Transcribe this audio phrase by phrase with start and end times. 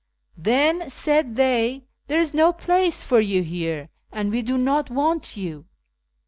[0.49, 5.37] 'Then,' said they,' there is no place for you here, and we do not want
[5.37, 5.65] you.'